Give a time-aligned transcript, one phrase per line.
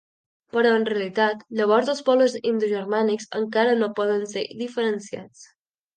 [0.53, 5.45] Però en realitat llavors els pobles indogermànics encara no poden ser diferenciats.